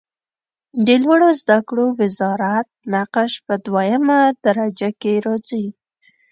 د 0.85 0.87
لوړو 1.03 1.29
زده 1.41 1.59
کړو 1.67 1.85
وزارت 1.99 2.67
نقش 2.93 3.31
په 3.45 3.53
دویمه 3.65 4.19
درجه 4.45 4.89
کې 5.01 5.13
راځي. 5.25 5.65